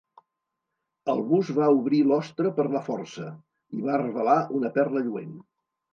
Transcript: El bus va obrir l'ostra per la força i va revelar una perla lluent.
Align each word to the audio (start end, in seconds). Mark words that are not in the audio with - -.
El 1.13 1.19
bus 1.31 1.51
va 1.57 1.67
obrir 1.81 1.99
l'ostra 2.11 2.53
per 2.61 2.67
la 2.77 2.81
força 2.89 3.29
i 3.81 3.85
va 3.91 4.01
revelar 4.05 4.39
una 4.61 4.73
perla 4.79 5.05
lluent. 5.11 5.37